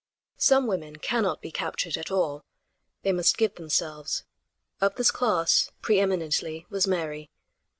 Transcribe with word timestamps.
Some 0.39 0.65
women 0.65 0.95
cannot 0.95 1.43
be 1.43 1.51
captured 1.51 1.95
at 1.95 2.09
all; 2.09 2.43
they 3.03 3.11
must 3.11 3.37
give 3.37 3.53
themselves; 3.53 4.23
of 4.79 4.95
this 4.95 5.11
class 5.11 5.69
pre 5.83 5.99
eminently 5.99 6.65
was 6.71 6.87
Mary. 6.87 7.29